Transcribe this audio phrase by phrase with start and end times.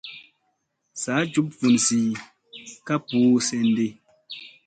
[1.01, 2.09] Saa juɓ vun zii
[2.85, 3.87] ka ɓuu senɗi.